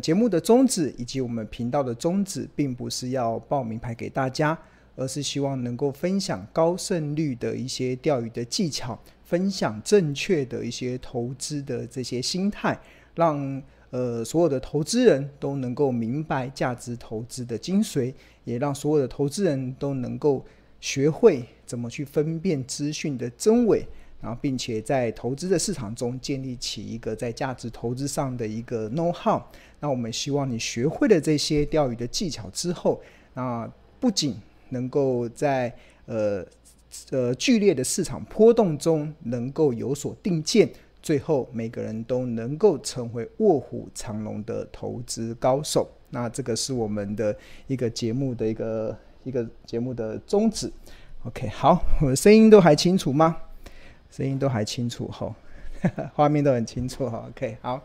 [0.00, 4.58] 节目的宗旨以及我们频道的宗旨，并不是要报名牌给大家，
[4.94, 12.78] 而是希望能够分享高胜率的一些钓鱼的技巧，分享正确的一些投资的这些心态，
[13.14, 18.12] 让呃所有的投资人都能够明白价值投资的精髓，
[18.44, 20.44] 也让所有的投资人都能够
[20.80, 23.86] 学会怎么去分辨资讯的真伪。
[24.20, 29.40] 然后，并且在投资的市场中建立起一个在价值投资上的一个 know how。
[29.78, 33.00] 那我们希望你学会了这些钓鱼的技巧之后，
[33.34, 34.34] 那不仅
[34.70, 35.72] 能够在
[36.06, 36.44] 呃
[37.10, 40.68] 呃剧烈的市场波动中能够有所定见，
[41.02, 45.88] 最后每个人都能够成为卧虎藏龙的投资高手。
[46.10, 50.72] 那这个是我们的一个节目的一个一个节目的宗旨。
[51.24, 53.36] OK，好，我的声音都还清楚吗？
[54.16, 55.30] 声音都还清楚哈，
[56.14, 57.26] 画面都很清楚哈。
[57.28, 57.78] OK，好，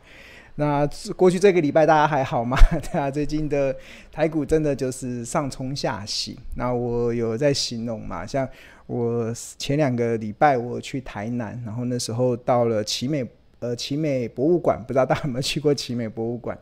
[0.55, 0.87] 那
[1.17, 2.55] 过去这个礼拜大家还好吗？
[2.89, 3.75] 对啊，最近的
[4.13, 6.39] 台股真的就是上冲下洗。
[6.55, 8.47] 那我有在形容嘛，像
[8.87, 13.27] 我前两个礼拜我去台南，然后那时候到了奇美
[13.59, 16.57] 呃奇美博物馆，不知道大家有没有去过奇美博物馆？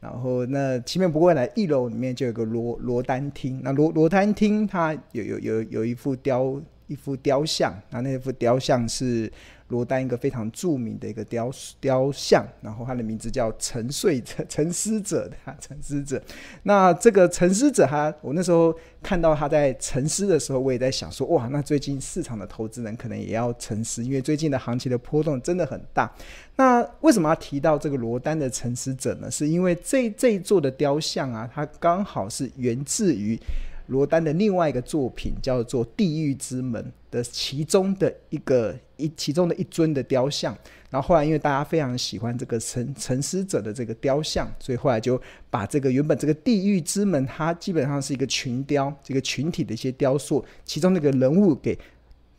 [0.00, 6.58] 然后那奇美博物馆的一楼里面就有个罗罗丹厅，那罗罗丹厅它有有有有一副雕。
[6.90, 9.32] 一幅雕像，那那幅雕像是
[9.68, 16.20] 罗丹一个非常著名的一个雕雕像，然后他的名字叫沉睡者、沉思者的 沉思者。
[16.64, 26.12] 那这个沉思者他，我那时候看到他在沉思的时候，我也在想说，哇，那最近市场的投资人可能也要沉思，因为最近的行情的波动真的很大。
[26.56, 29.30] 那为什么要提到这个罗丹的沉思者呢？
[29.30, 33.38] 是因为这这一座的雕像啊，它刚好是源自于。
[33.90, 40.56] 罗丹的另外一个作品叫做《地狱之门》的其中的一个一其中的一尊的雕像，
[40.90, 51.76] 然后后来因为大家非常喜欢这个沉沉思者的这个雕像，所以后来就把这个原本这个地狱之门，它基本上是一个群雕，这个群体的一些雕塑，其中那个人物给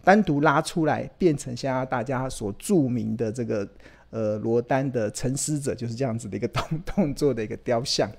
[0.06, 3.68] 单独拉出来，变成现在大家所著名的这个
[4.10, 8.10] 呃罗丹的沉思者，就是这样子的一个动动作的一个雕像。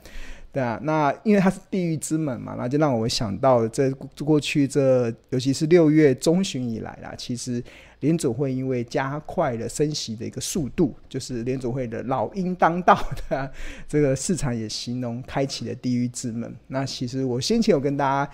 [0.52, 3.90] 对啊，那因为它是地狱之门嘛，那就让我想到这
[4.22, 7.62] 过去这，尤其是六月中旬以来啦，其实
[8.00, 13.50] 联准会因为加快了升息的一个速度，就是联准会的老鹰当道的、
[13.88, 16.54] 这个市场也形容开启了地狱之门。
[16.66, 18.30] 那其实我先前有跟大家。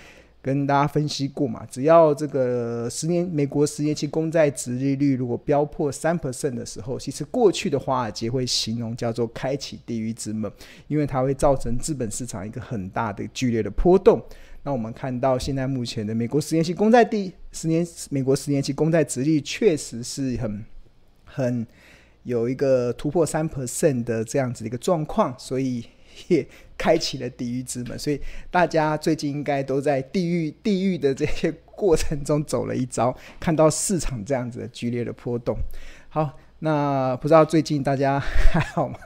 [0.48, 10.50] 跟大家分析过嘛，只要这个十年美国十年期公债殖利率如果飙破三 percent 的时候，其实过去的华尔街会形容叫做开启地狱之门，
[10.86, 14.22] 因为它会造成资本市场一个很大的剧烈的波动。
[14.62, 20.64] 那我们看到现在目前的美国十年期公债第十年美国十年期公债殖利率确实是很
[21.26, 21.66] 很
[22.22, 25.84] 有一个突破三 percent 的这样子的一个状况，所以。
[26.26, 26.46] 也
[26.76, 28.20] 开启了地狱之门，所以
[28.50, 35.56] 大家最近应该都在地狱地狱的这些过程中走了一遭，看到市场这样子的剧烈的波动。
[36.08, 38.18] 好，那不知道最近大家
[38.52, 38.98] 还好吗？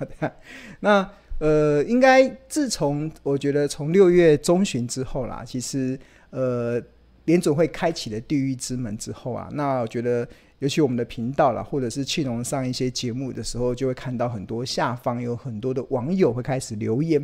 [0.81, 5.99] 那呃，应该自从我觉得从六月中旬之后啦，其实
[6.31, 6.83] 呃，
[7.25, 10.27] 联总会开启了地狱之门之后啊，那我觉得。
[10.63, 17.21] 尤其我们的频道啦，或者是庆隆上一些节目的时候，就会看到很多下方有很多的网友会开始留言，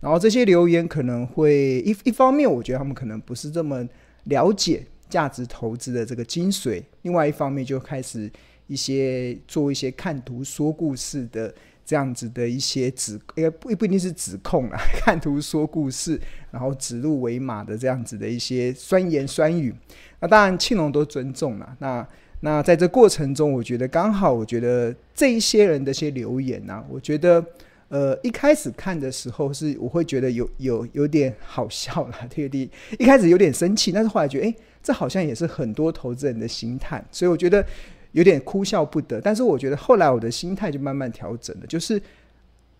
[0.00, 3.88] 然后这些留言可能会一一方面，我觉得他们可能不是这么
[4.24, 8.30] 了解价值投资的这个精髓；另外一方面，就开始
[8.66, 11.54] 一些做一些看图说故事的
[11.86, 16.20] 这样子的一些指，也不不一定是指控啦， 看图说故事，
[16.50, 19.74] 然后指鹿为马的这样子的一些酸言酸语。
[20.20, 21.76] 那当然，庆隆都尊重了。
[21.78, 22.06] 那
[22.44, 27.42] 那在这过程中，我觉得刚好，我觉得这一些人的一些留言呢、啊，我觉得，
[27.88, 32.68] 呃，一开始看的时候是我会觉得有有有点好笑啦，对不对？
[32.98, 37.64] 一开始有点生气，但是后来觉得，诶，这好像也是很多投资人的心态，所以我觉得
[38.12, 39.18] 有点哭笑不得。
[39.18, 41.98] 但是我觉得后来我的心态就慢慢调整了，就是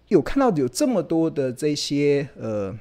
[0.09, 2.77] 有看到有这么多的这些呃。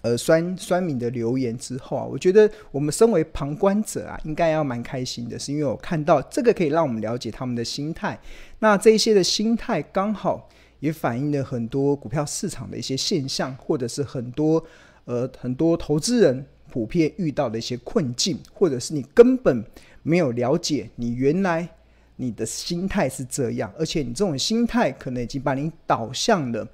[0.00, 8.16] 呃，酸酸民的留言之后啊，我觉得我们身为旁观者啊，应该要蛮开心的，是因为我看到这个可以让我们了解他们的心态。
[8.60, 10.48] 那这一些的心态刚好
[10.78, 14.64] 也反映了很多股票市场的一些现象，或者是很多
[15.04, 19.64] 呃很多投资人普遍遇到的一些困境，或者是你根本
[20.04, 21.68] 没有了解，你原来
[22.14, 26.68] 你的心态是这样，而且你这种心态可能已经把你导向了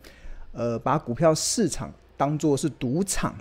[0.53, 1.91] 呃把股票市场。
[2.17, 3.35] 当做是赌场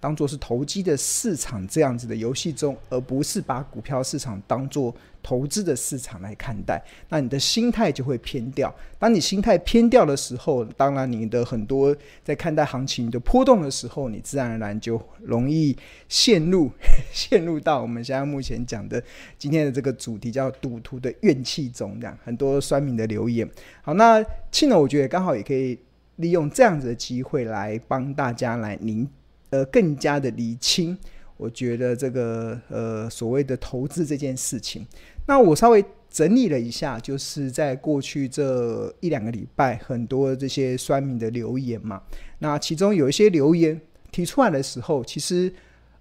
[0.00, 8.74] 当做是投机的市场这样子的游戏中，而不是把股票市场当做投资的市场来看待，那你的心态就会偏掉。
[8.98, 11.94] 当你心态偏掉的时候，当然你的很多
[12.24, 15.76] 在看待行情的波动的时候，你自然而然就容易
[16.08, 16.70] 陷入
[17.12, 19.02] 陷入到我们现在目前讲的
[19.36, 23.46] 今天的这个主题叫赌徒的怨气中，这样很多酸民的留言。
[23.82, 25.78] 好，那庆呢，我觉得刚好也可以
[26.20, 29.08] 利用这样子的机会来帮大家来您
[29.50, 30.96] 呃更加的理清。
[31.36, 34.86] 我觉得这个呃所谓的投资这件事情，
[35.26, 42.02] 那我稍微整理了一下，就是在过去这一两个礼拜，很多这些酸民的留言嘛，
[42.40, 43.80] 那其中有一些留言
[44.12, 45.50] 提出来的时候，其实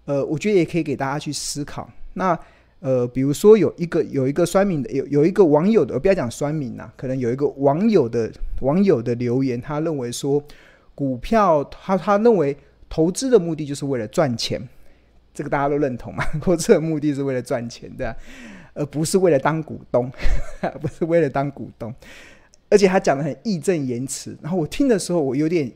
[0.03, 1.89] 呃，我觉得也可以给大家去思考。
[2.15, 2.37] 那
[2.79, 8.31] 呃，比如说有一个有一个酸民的有有一个网友的，不要讲酸民呐，可能有一个网友的
[8.61, 10.41] 网友的留言，他认为说
[10.95, 12.55] 股票他他认为
[12.87, 14.61] 投资的目的就是为了赚钱。
[15.31, 16.23] 这个大家都认同嘛？
[16.41, 18.15] 投资的目的是为了赚钱，对吧？
[18.73, 20.11] 而不是为了当股东，
[20.81, 21.93] 不是为了当股东。
[22.69, 25.71] 而且他讲的很义正言辞，然后我听的时候，我有点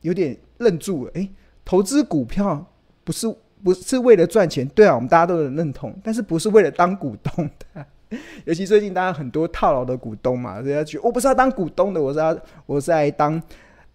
[0.00, 1.10] 有点愣住了。
[1.14, 1.30] 诶，
[1.64, 3.26] 投资股票不是
[3.64, 7.86] 不是为了赚钱，对啊，我们大家都能认同，但是不是为了当股东的。
[8.44, 13.42] 尤其最近大家很多套牢的股东嘛，人家觉得我不是要当股东的，我是要我是来当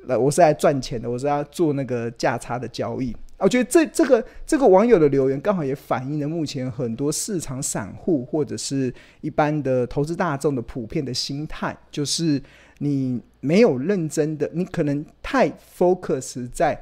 [0.08, 3.16] 呃，我是来赚钱的，我是要做那个价差的交易。
[3.38, 12.42] 我觉得这这个这个网友的留言刚好也反映了目前很多市场散户或者是一般的投资大众的普遍的心态，就是
[12.80, 16.78] 你没有认真的，你可能太 focus 在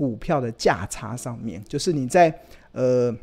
[0.00, 2.34] 股票的价差上面，就是你在
[2.72, 3.14] 呃，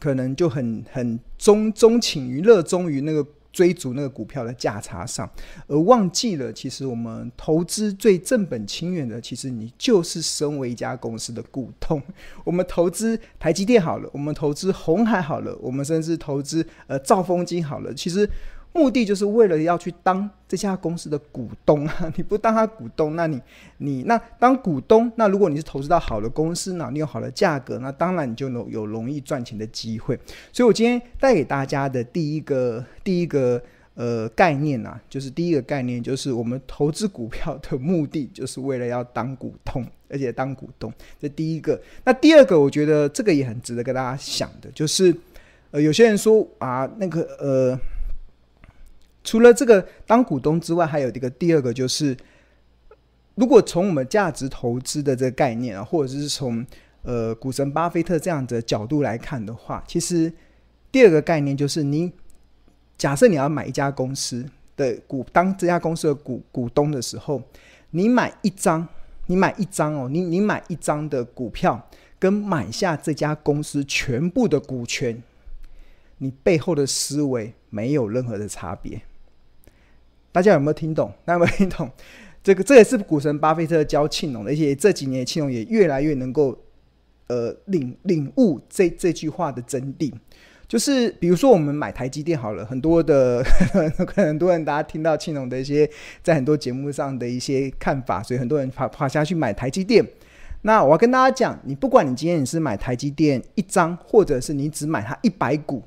[0.00, 3.26] 可能就很很钟钟情于热衷于那个。
[3.50, 5.28] 追逐那个股票的价差上，
[5.66, 12.00] 而忘记了，其实我们投资最正本清源的，其实你就是身为一家公司的股东。
[12.44, 18.28] 我们投资台积电好了，我们投资红海好了，我们甚至投资呃兆丰金好了，其实。
[18.72, 22.12] 目的就是为了要去当这家公司的股东啊！
[22.16, 23.40] 你不当他股东，那你
[23.78, 30.18] 你那当股东，那如果你是投资到好的公司呢，你有好的价格，那当然你就能有容易赚钱的机会。
[30.52, 33.60] 所以我今天带给大家的第一个第一个
[33.94, 41.80] 呃概念啊，就是第一个概念就是我们投资股票的目的就是为了要当股东，而且当股东这第一个。
[42.04, 45.14] 那第二个，我觉得这个也很值得跟大家想的，就是
[45.72, 47.78] 呃有些人说啊那个呃。
[49.28, 52.16] 除了这个当股东之外，还有一个第二个就是，
[53.34, 56.64] 如果从我们价值投资的这个概念啊，或者是从
[57.02, 60.32] 呃股神巴菲特这样的角度来看的话，其实
[60.90, 62.10] 第二个概念就是你，
[62.96, 64.42] 假设你要买一家公司
[64.78, 67.42] 的股，当这家公司的股股东的时候，
[67.90, 68.88] 你买一张，
[69.26, 71.86] 你买一张哦，你你买一张的股票，
[72.18, 75.22] 跟买下这家公司全部的股权，
[76.16, 79.02] 你背后的思维没有任何的差别。
[80.32, 81.12] 大家有没有听懂？
[81.24, 81.90] 大家有没有听懂？
[82.42, 86.56] 这个这也是股神巴菲特教庆农的，而且这几年庆农也越来越能够
[87.26, 90.12] 呃领领悟这这句话的真谛。
[90.66, 93.42] 就是比如说我们买台积电好了，很多的
[94.14, 95.90] 很多人大家听到庆农的一些
[96.22, 100.06] 在很多节目上的一些看法，所以很多人跑跑下去买台积电。
[100.62, 105.82] 那我要跟大家讲，你不管你今天你是买台积电一张，或者是你只买它一百股，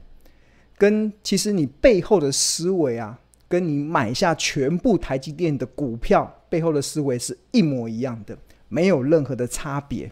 [0.77, 3.19] 跟其实你背后的思维啊。
[3.51, 8.38] 跟你买下全部台积电的股票背后的思维是一模一样的，
[8.70, 10.10] 没有任何的差别。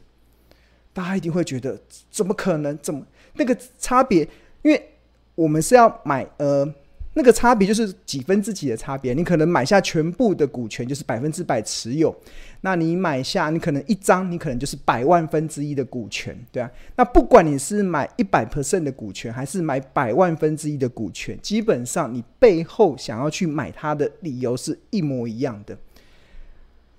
[0.92, 1.82] 大家一定会觉得，
[2.12, 2.78] 怎么可能？
[2.80, 3.06] 怎么
[3.36, 4.28] 那个差别？
[4.64, 4.90] 因为
[5.36, 6.72] 我们是要买呃。
[7.20, 12.16] 那个差别就是几分之几的差别，你可能买下全部的股权就是百分之百持有，
[12.62, 16.72] 那你买下你可能一张，你可能就是百万分之一的股权，对啊。
[16.96, 25.78] 那不管你是买一百 percent 的股权，还是买百万分之一的股权，基本上你背后想要去买它的理由是一模一样的。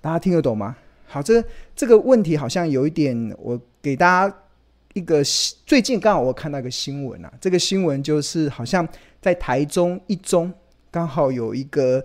[0.01, 0.77] 大家听得懂吗？
[1.07, 1.43] 好，这
[1.75, 4.37] 这个问题好像有一点，我给大家
[4.93, 5.23] 一个
[5.65, 8.87] 最近刚好我看到一个新闻啊，这个新闻就是好像。
[9.21, 10.51] 在台中一中
[10.89, 12.03] 刚好有一个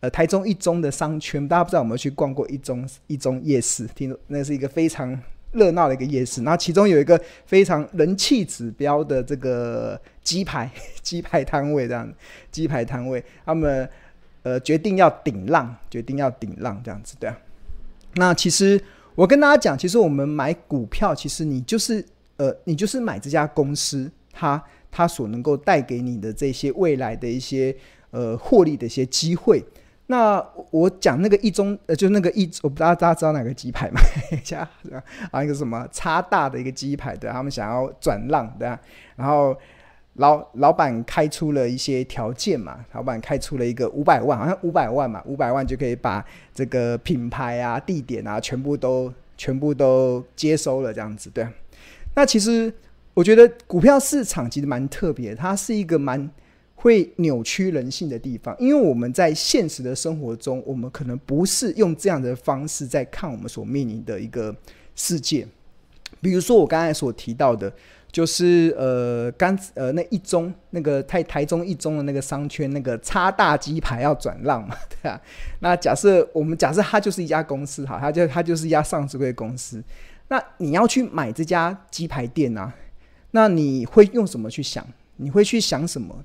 [0.00, 3.86] 呃台中一中的商圈，大家不知道有没有去逛过一中一中夜市？
[3.94, 5.16] 听说那是一个非常
[5.52, 6.42] 热闹的一个夜市。
[6.42, 10.68] 然后其中有一个非常人气指标的这个鸡排
[11.02, 12.12] 鸡排摊位，这样
[12.50, 13.88] 鸡排摊位，他们
[14.42, 17.38] 呃决定要顶浪，决定要顶浪这样子，对啊。
[18.16, 18.82] 那其实
[19.14, 22.04] 我跟大家讲，其实我们买股票，其实你就是
[22.38, 24.62] 呃你就是买这家公司，它。
[24.96, 27.76] 它所能够带给你的这些未来的一些
[28.12, 29.62] 呃获利的一些机会，
[30.06, 34.00] 那我讲那个一中，呃，就那个一，我不知道大家知道哪个鸡排吗？
[34.42, 34.66] 家
[35.30, 38.80] 啊，一个什么差大的一个鸡排对，他们想要转让对、啊，
[39.16, 39.54] 然后
[40.14, 46.24] 老老板开出了一些条件嘛，老板开出了一个五百万，好像五百万嘛，五百万就可以把
[46.54, 51.46] 这个品牌啊、地点啊全部都全部都接收了，这样子，对。
[52.14, 52.72] 那其实
[53.16, 56.30] 我觉得股票市场其实蛮特别，它是一个蛮。
[56.78, 64.54] 会扭曲人性的地方，因为我们在现实的生活中，我们可能不是用这样的方式在看我们所面临的一个
[64.94, 65.48] 世界。
[66.20, 67.72] 比如说我刚才所提到的，
[68.12, 75.18] 就是呃，刚呃那一中那个台台中一中的那个商圈那个叉大鸡排要转让嘛，对啊。
[75.60, 79.82] 那假设我们假设它就是一家公司哈，它就它就是一家上市柜公司。
[80.28, 82.72] 那你要去买这家鸡排店啊，
[83.36, 84.82] 那你会用什么去想？
[85.16, 86.24] 你会去想什么？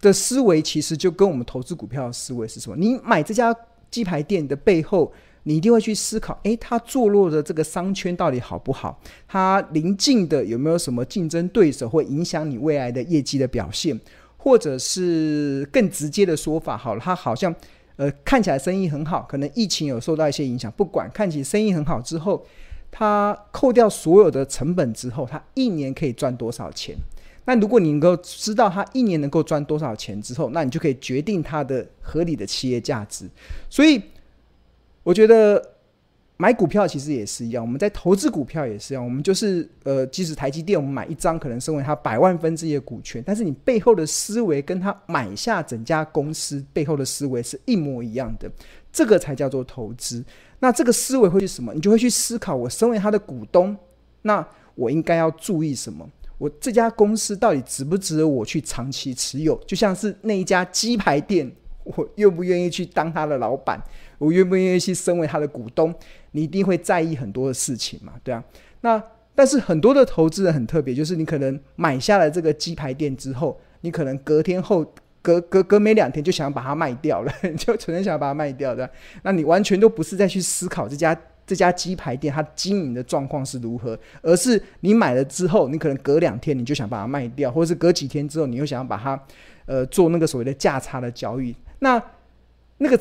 [0.00, 2.76] 的思维其实就跟我们投资股票的思维是什么？
[2.76, 3.54] 你买这家
[3.92, 5.12] 鸡排店的背后，
[5.44, 9.00] 你一定会去思考：诶，它坐落的这个商圈到底好不好？
[9.28, 13.98] 它邻近的有没有什么竞争对手会影响你未来的业绩的表现？
[14.36, 17.54] 或者是更直接的说法，好了，它好像
[17.96, 22.44] 呃看起来生意很好，可能疫情有受到一些影响，不管看起来生意很好之后，
[22.90, 26.96] 它扣掉所有的成本之后，它一年可以赚多少钱？
[27.46, 33.28] 那如果你能够知道它一年能够赚多少钱之后，那你就可以决定它的合理的企业价值。
[33.68, 34.00] 所以，
[35.02, 35.74] 我觉得
[36.36, 39.02] 买股票其实也是一样，我们在投资股票也是一样。
[39.02, 48.50] 我们就是呃，即使台积电，我们买一张可能身为它百万分之一的股权，但是你背后的思维跟它买下整家公司背后的思维是一模一样的，
[48.92, 50.24] 这个才叫做投资。
[50.58, 51.72] 那这个思维会是什么？
[51.72, 53.76] 你就会去思考，我身为他的股东，
[54.22, 56.08] 那我应该要注意什么？
[56.38, 59.54] 我这家公司到底值不值得我去长期持有？
[59.66, 61.50] 就像是那一家鸡排店，
[61.84, 63.82] 我愿不愿意去当他的老板？
[64.18, 65.94] 我愿不愿意去身为他的股东？
[66.32, 68.42] 你一定会在意很多的事情嘛，对啊。
[68.82, 69.02] 那
[69.34, 78.88] 但是很多的投资人很特别，就是你可能买下了这个鸡排店之后，你可能隔天后隔隔隔没两天就想要把它卖掉了， 就纯粹想要把它卖掉的。
[79.22, 81.18] 那你完全都不是在去思考这家。
[81.46, 83.98] 这家鸡排店它经营的状况是如何？
[84.22, 89.20] 而是你买了之后，你可能隔两天你就想把它卖掉，或者是隔几天之后，你又想要把它
[89.66, 92.00] 呃做那个所谓的价差的交易，那
[92.78, 92.96] 那个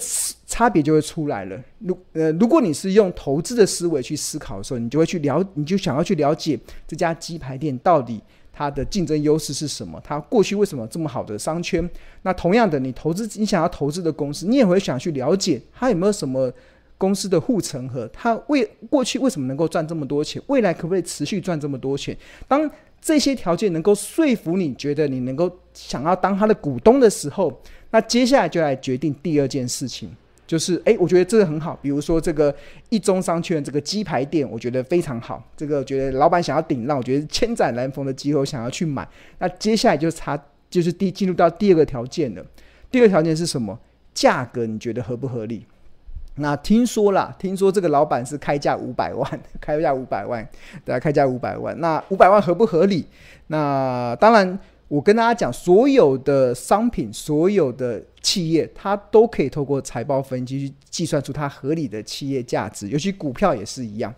[0.47, 1.61] 差别就会出来了。
[1.77, 8.19] 如呃，如果你是用投资的思维去思考的时候，你就会去了，你就想要去了解这家鸡排店到底
[8.59, 10.01] 它的竞争优势是什么？
[10.03, 11.89] 它过去为什么这么好的商圈？
[12.23, 16.51] 那同样的，你投资你想要投资的公司，你也会想去了解它有没有什么？
[16.97, 20.41] 公司的护城河，它为过去为什么能够赚这么多钱？
[20.47, 22.13] 未来可不可以持续赚这么多钱？
[22.45, 22.69] 当
[23.01, 27.57] 这些条件能够说服你，觉得你能够想要当它的股东的时候，
[27.91, 30.13] 那接下来就来决定第二件事情，
[30.49, 31.77] 就是诶，我觉得这个很好。
[31.79, 32.53] 比如说这个
[32.89, 35.43] 一中商圈这个鸡排店，我觉得非常好。
[35.55, 39.07] 这个我觉得老板想要顶让，我觉得千载难逢的机会，想要去买。
[39.37, 40.35] 那接下来就差
[40.67, 42.43] 就是第进入到第二个条件了。
[42.89, 43.77] 第二个条件是什么？
[44.11, 45.67] 价格你觉得合不合理？
[46.37, 50.49] 那听说啦，听说这个老板是开价五百万，开价五百万，
[50.83, 51.79] 对啊，开价五百万。
[51.79, 53.05] 那五百万合不合理？
[53.47, 54.57] 那当然，
[54.89, 64.13] 我跟大家讲，所有的商品，所有的企业，它都可以透过财报分析去计算出它合理的企业价值，尤其股票也是一样。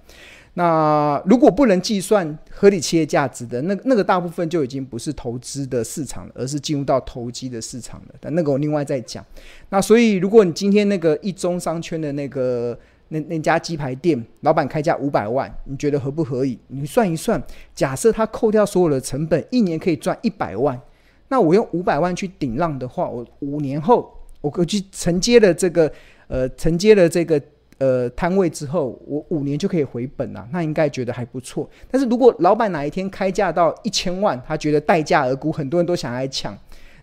[0.54, 8.16] 那如果不能计算合理企业价值的，那那个大部分就已经不是投资的市场了，而是进入到投机的市场了。
[8.20, 9.26] 但那个我另外再讲。
[9.70, 12.78] 那所以，如果你今天那个一中商圈的那个
[13.12, 16.58] 那那家鸡排店老板开价五百万，你觉得合不合理？
[16.68, 17.42] 你算一算，
[17.76, 20.80] 假设他扣掉所有的成本，一年可以赚一百万，
[21.28, 25.92] 那我用五百万去顶浪的话，我五年后我去承接了这个
[26.28, 27.42] 呃承接了这个。
[27.82, 31.68] 呃，摊位之后，我五年就可以回本了，那应该觉得还不错。
[31.90, 36.56] 但是如果老板哪一天开价到一千万，他觉得待价而沽，很多人都想来抢，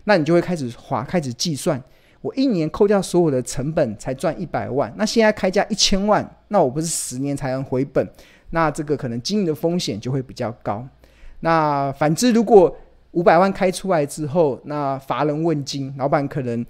[0.05, 1.83] 那你就会开始划，开始计算，
[2.21, 8.07] 我一年扣掉所有的成本才赚一百万，那现在开价一千万，那我不是十年才能回本？
[8.51, 10.87] 那这个可能经营的风险就会比较高。
[11.41, 12.75] 那反之，如果
[13.11, 16.65] 五百万开出来之后，那乏人问津，老板可能。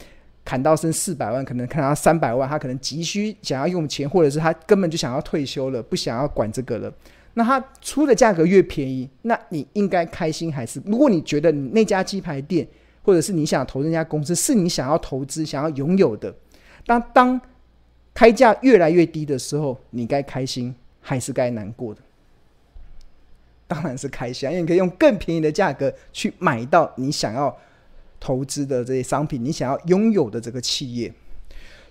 [0.46, 6.91] 砍到剩四百万，可能看到三百万，他可能急需想要用钱，或者是他根本就想要退休了，不想要管这个了。
[7.36, 10.82] 那他出的价格越便宜，那你应该开心还是？
[10.88, 12.68] 如果你觉得你那家鸡排店，
[13.03, 16.34] 或者是你想投那家公司，是你想要投资、想要拥有的，
[16.86, 17.41] 当当
[18.13, 22.01] 开价越来越低的时候，你该开心还是该难过的？
[23.68, 27.58] 当然是开心，因为你可以用更便宜的价格去买到你想要。
[28.22, 31.10] 投资的这些商品，你想要拥有的这个企业，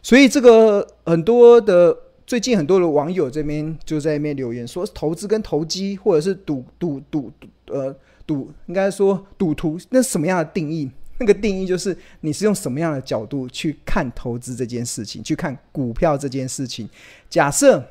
[0.03, 1.97] 所以这个很多的
[2.27, 7.97] 最近很多的网友这边就在那边留言说，投资跟投机或者是赌赌赌赌呃
[8.29, 10.91] 赌，应该说赌徒，那什么样的定义？
[11.21, 16.89] 那个定义就是你是用什么样的角度去看投资这件事情，去看股票这件事情。
[17.29, 17.83] 假设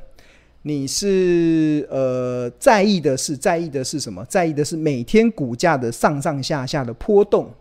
[0.61, 4.23] 你是呃在意的是在意的是什么？
[4.25, 7.51] 在意的是每天股价的上上下下的波动。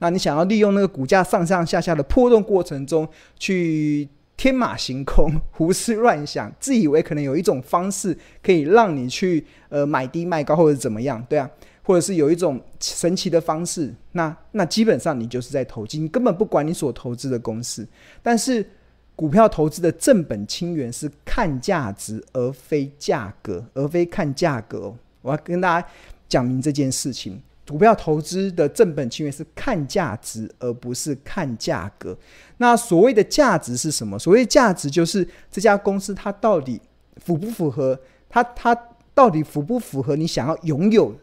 [0.00, 4.06] 那你想要利用那个股价上上下下的波动过程中去
[4.36, 11.24] 天马行空、胡思乱想，自以为可能有一种方式可以让你去呃买低卖高或者怎么样？
[11.26, 11.50] 对啊。
[11.86, 17.86] 或者是有一种神奇的方式，那那基本上你就是在投机，你根本不管你所投资的公司。
[18.24, 18.68] 但是
[19.14, 24.92] 股票投资的正本清源是看价值而非价格，而非看价格。
[25.22, 25.88] 我要跟大家
[26.28, 32.18] 讲明这件事情：股票投资的正本清源是看价值，而不是看价格。
[32.56, 34.18] 那所谓的价值是什么？
[34.18, 36.80] 所谓价值就是这家公司它到底
[37.18, 37.96] 符不符合
[38.28, 38.76] 它它
[39.14, 41.14] 到底符不符合你想要拥有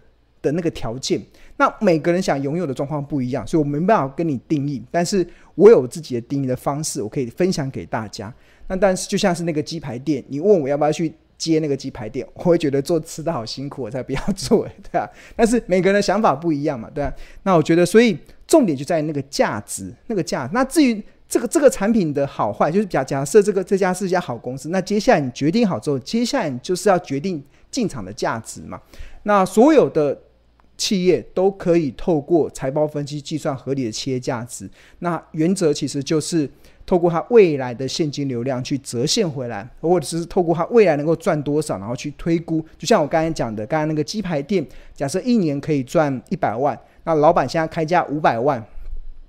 [0.43, 1.19] 的那个条件，
[1.57, 4.83] 那每个人想拥有的状况不一样，所以我没办法跟你定义。
[4.91, 8.31] 但是我有自己的定义的方式，我可以分享给大家。
[8.67, 15.09] 那但是就像是那个鸡排店，你问我要不要去接那个鸡排店，我会觉得做吃的好辛苦，我才不要做，对啊。
[15.35, 17.13] 但是每个人的想法不一样嘛，对啊。
[17.43, 20.49] 那我觉得，所以重点就在那个价值，那个价。
[20.53, 28.81] 那至于这个这个产品的好坏，就是假假设这个这家是一家好公司，那接下来你决定好之后，接下来你就是要决定进场的价值嘛。
[29.23, 30.19] 那所有的。
[30.77, 34.69] 企业都可以透过财报分析计算合理的企业价值。
[34.99, 36.49] 那原则其实就是
[36.85, 42.59] 透过它未来的现金流量去折现回来，或者是透过它未来能够赚多少，然后去推估。
[42.77, 48.61] 就像我刚才讲的，刚才那个鸡排店，假设一年可以赚一百万，那老板现在开价五百万，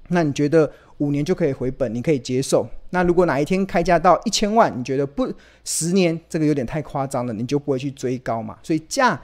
[0.08, 1.94] 那你觉得五年就可以回本？
[1.94, 2.66] 你可以接受？
[2.90, 5.30] 那如果哪一天开价到一千万，你觉得不
[5.64, 8.56] 十年这个有点太夸张了，你就不会去追高嘛？
[8.62, 9.20] 所以价。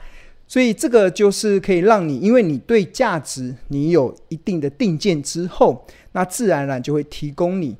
[0.51, 7.73] 所以这个就是可以让你，因为你对价值你有一定的定见之后，那自然而然就会提供你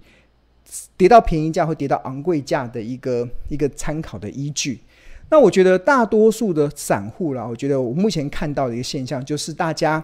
[0.96, 4.80] 跌到便宜价或跌到昂贵价的一个一个参考的依据。
[5.30, 10.02] 那我觉得大多数的散户啦，我觉得我目前看到的一个现象就是大家。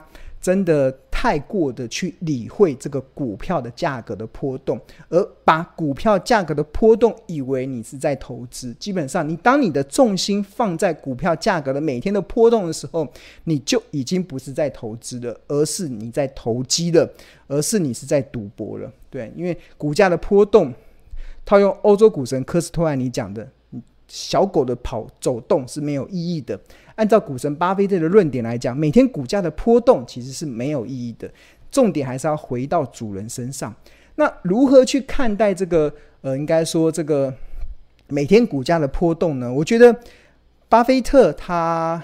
[0.47, 4.79] 真的太过的去理会这个股票的价格的波动，
[5.09, 8.73] 而把股票价格的波动以为你是在投资。
[8.75, 13.05] 基本上，你当你的重心放在股票价格的每天的波动的时候，
[13.43, 17.11] 你就已经不是在投资了，而是你在投机了，
[17.49, 18.89] 而是你是在赌博了。
[19.09, 20.73] 对，因为股价的波动，
[21.43, 23.45] 套用欧洲股神科斯托兰尼讲的。
[24.07, 26.59] 小狗的跑走动是没有意义的。
[26.95, 31.29] 按照股神巴菲特的论点来讲，每天股价的波动其实是没有意义的。
[31.69, 33.75] 重点还是要回到主人身上。
[34.15, 35.93] 那如何去看待这个？
[36.21, 37.31] 呃，应该说这个
[38.07, 39.53] 每天股价的波动呢？
[39.53, 39.95] 我觉得
[40.67, 42.03] 巴菲特他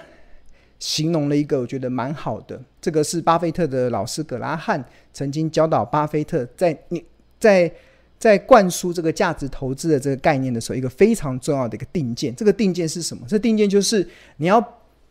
[0.78, 2.60] 形容了一个我觉得蛮好的。
[2.80, 7.04] 这个是巴菲特的老师葛拉汉曾经教导巴菲特在你
[7.40, 7.72] 在。
[8.18, 13.26] 在灌输这个价值投资的这个概念的时候，一个非常重要的一个定见，这个定见是什么？
[13.28, 14.62] 这定见就是你要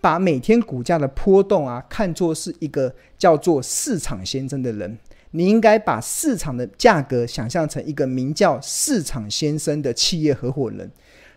[0.01, 4.97] 把每天股价的波动啊，看作是一个叫做市场先生的人。
[5.35, 10.91] 你应该把市场的价格想象成一个名叫市场先生的企业合伙人，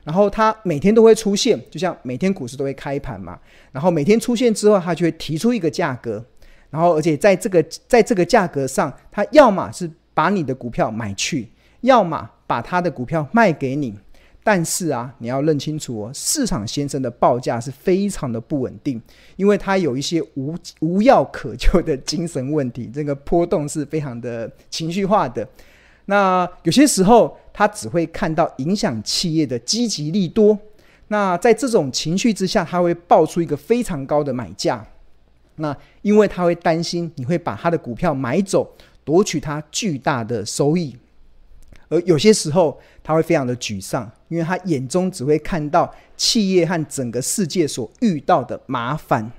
[0.05, 3.39] 然后他每天都会出现，就像每天股市都会开盘嘛，
[3.73, 6.23] 然后每天出现之后，他就会提出一个价格，
[6.69, 11.49] 然后而且在这个在这个价格上，他要么是把你的股票买去。
[11.87, 13.95] 要么把他的股票卖给你，
[14.45, 19.01] 但是啊，你要认清楚哦，市场先生的报价是非常的不稳定，
[19.37, 25.49] 因为他有一些无无药可救的精神问题，这个波动是非常的情绪化的。
[26.07, 30.57] 那有些时候，他只会看到影响企业的积极利多，
[31.09, 34.87] 那在这种情绪之下，他会报出一个非常高的买价。
[35.57, 38.71] 那因为他会担心你会把他的股票买走，
[39.05, 40.95] 夺取他巨大的收益。
[41.89, 49.31] 而有些时候，他会非常的沮丧，因为他眼中只会看到企业和整个世界所遇到的麻烦。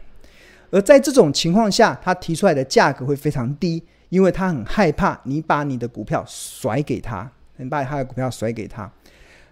[0.70, 8.92] 而在这种情况下，他提出来的价格会非常低，因为他很害怕你把你的股票甩给他，你把他的股票甩给他。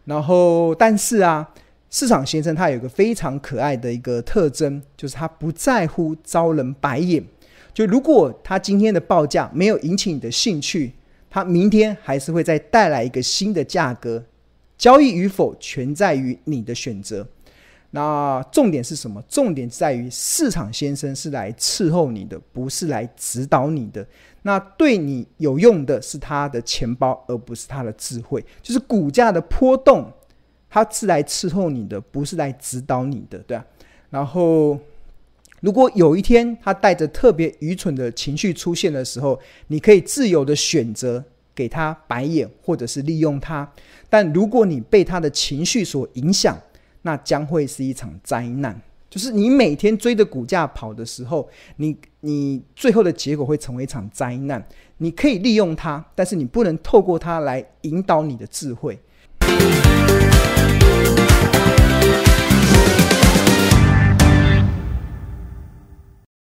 [0.06, 1.50] 然后，但是啊，
[1.90, 7.24] 市场先生他有一个非常可爱的一个特征，就是他不在乎招人白眼。
[7.74, 10.94] 就如果他今天的报价没有引起你的兴趣，
[11.36, 14.24] 他明天还是会再带来一个新的价格，
[14.78, 17.28] 交易与否全在于你的选择。
[17.91, 19.21] 那重点是什么？
[19.28, 24.08] 重点在于市场先生是来伺候你的，不是来指导你的。
[24.43, 28.41] 那对你有用的是他的钱包，而不是他的智慧。
[28.62, 30.10] 就是股价的波动，
[30.69, 33.65] 他是来伺候你的，不是来指导你的，对啊。
[34.10, 34.80] 然后，
[35.62, 41.24] 如果有一天他带着特别愚蠢的情绪出现的时候，你可以自由的选择
[41.56, 43.68] 给他白眼，或者是利用他。
[44.10, 46.58] 但如果你被他的情绪所影响，
[47.02, 48.80] 那将会是一场灾难。
[49.10, 54.63] 就是你每天追着股价跑的时候，你你最后的结果会成为一场灾难。
[54.98, 59.00] 你可以利用它，但是你不能透过它来引导你的智慧。